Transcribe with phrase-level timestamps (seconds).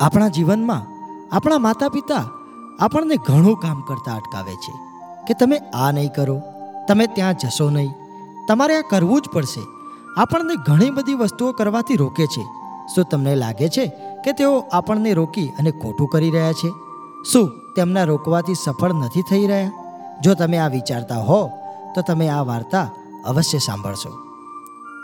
[0.00, 0.82] આપણા જીવનમાં
[1.36, 2.24] આપણા માતા પિતા
[2.80, 4.72] આપણને ઘણું કામ કરતા અટકાવે છે
[5.28, 6.42] કે તમે આ નહીં કરો,
[6.88, 7.90] તમે ત્યાં જશો નહીં.
[8.48, 9.60] તમારે આ કરવું જ પડશે.
[10.16, 12.42] આપણને ઘણી બધી વસ્તુઓ કરવાથી રોકે છે.
[12.94, 13.86] શું તમને લાગે છે
[14.24, 16.70] કે તેઓ આપણને રોકી અને ખોટું કરી રહ્યા છે?
[17.32, 19.70] શું તેમના રોકવાથી સફળ નથી થઈ રહ્યા?
[20.22, 21.50] જો તમે આ વિચારતા હો,
[21.94, 22.90] તો તમે આ વાર્તા
[23.24, 24.10] અવશ્ય સાંભળશો.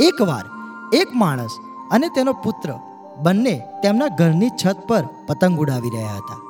[0.00, 0.44] એકવાર
[0.92, 1.50] એક માણસ
[1.90, 2.74] અને તેનો પુત્ર
[3.22, 6.40] બંને તેમના ઘરની છત પર પતંગ ઉડાવી રહ્યા હતા.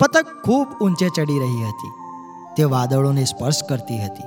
[0.00, 1.92] પતંગ ખૂબ ઊંચે ચડી રહી હતી.
[2.56, 4.22] તે વાદળોને સ્પર્શ કરતી હતી.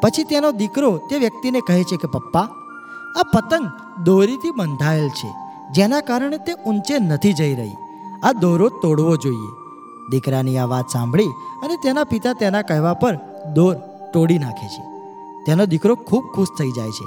[0.00, 2.48] પછી તેનો દીકરો તે વ્યક્તિને કહે છે કે, પપ્પા,
[3.16, 3.70] આ પતંગ
[4.04, 5.34] દોરીથી બંધાયેલ છે.
[5.72, 7.74] જેના કારણે તે ઊંચે નથી જઈ રહી.
[8.22, 9.52] આ દોરો તોડવો જોઈએ.
[10.10, 11.26] દીકરાની આ વાત સાંભળી
[11.62, 13.18] અને તેના પિતા તેના કહેવા પર
[13.54, 13.74] દોર
[14.12, 14.82] તોડી નાખે છે.
[15.46, 17.04] તેનો દીકરો ખૂબ ખુશ થઈ જાય છે.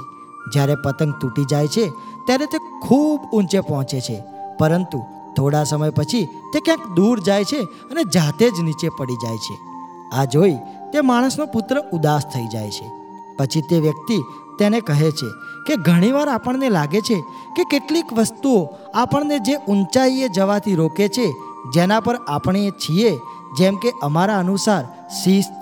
[0.50, 1.88] જ્યારે પતંગ તૂટી જાય છે,
[2.26, 4.22] ત્યારે તે ખૂબ ઊંચે પહોંચે છે.
[4.58, 5.02] પરંતુ
[5.36, 9.58] થોડા સમય પછી તે ક્યાંક દૂર જાય છે અને જાતે જ નીચે પડી જાય છે.
[10.18, 10.56] આ જોઈ
[10.92, 12.90] તે માણસનો પુત્ર ઉદાસ થઈ જાય છે.
[13.38, 14.22] પછી તે વ્યક્તિ
[14.58, 15.26] તેને કહે છે
[15.66, 17.20] કે ઘણીવાર આપણને લાગે છે
[17.56, 21.32] કે કેટલીક વસ્તુઓ આપણને જે ઊંચાઈએ જવાથી રોકે છે,
[21.74, 23.18] જેના પર આપણે છીએ,
[23.58, 24.84] જેમ કે અમારા અનુસાર
[25.24, 25.52] શિસ્ત,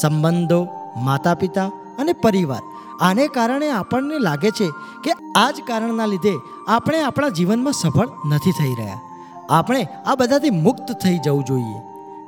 [0.00, 1.66] સંબંધો માતા પિતા
[1.98, 2.60] અને પરિવાર.
[3.00, 4.70] આને કારણે આપણને લાગે છે
[5.04, 6.34] કે આ જ કારણના લીધે
[6.68, 9.00] આપણે આપણા જીવનમાં સફળ નથી થઈ રહ્યા.
[9.50, 11.78] આપણે આ બધાથી મુક્ત થઈ જવું જોઈએ.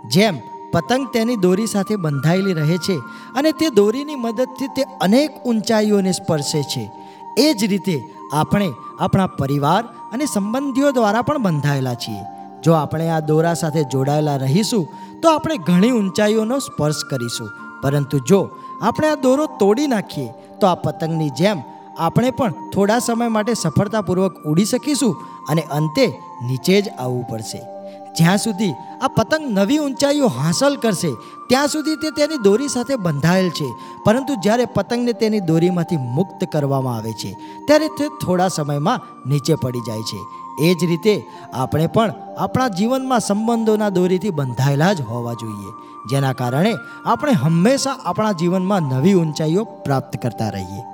[0.09, 0.39] જેમ
[0.73, 2.97] પતંગ તેની દોરી સાથે બંધાયેલી રહે છે
[3.35, 6.93] અને તે દોરીની મદદથી તે અનેક ઊંચાઈઓને સ્પર્શે છે.
[7.39, 12.23] એ જ રીતે આપણે આપણા પરિવાર અને સંબંધીઓ દ્વારા પણ બંધાયેલા છીએ.
[12.63, 14.89] જો આપણે આ દોરા સાથે જોડાયેલા રહીશું,
[15.23, 17.51] તો આપણે ઘણી ઊંચાઈઓનો સ્પર્શ કરીશું.
[17.83, 18.51] પરંતુ જો
[18.83, 20.29] આપણે આ દોરો તોડી નાખીએ
[20.61, 21.59] તો આ પતંગની જેમ
[21.99, 25.15] આપણે પણ થોડા સમય માટે સફળતાપૂર્વક ઉડી શકીશું
[25.49, 26.07] અને અંતે
[26.47, 27.61] નીચે જ આવવું પડશે.
[28.19, 31.11] જ્યાં સુધી આ પતંગ નવી ઊંચાઈઓ હાંસલ કરશે,
[31.49, 33.69] ત્યાં સુધી તે તેની દોરી સાથે બંધાયેલ છે.
[34.05, 37.31] પરંતુ જ્યારે પતંગને તેની દોરીમાંથી મુક્ત કરવામાં આવે છે,
[37.67, 40.21] ત્યારે તે થોડા સમયમાં નીચે પડી જાય છે.
[40.59, 41.15] એ જ રીતે
[41.55, 45.73] આપણે પણ આપણા જીવનમાં સંબંધોના દોરીથી બંધાયેલા જ હોવા જોઈએ,
[46.11, 46.73] જેના કારણે
[47.07, 50.90] આપણે હંમેશા આપણા જીવનમાં નવી ઊંચાઈઓ પ્રાપ્ત કરતા રહીએ.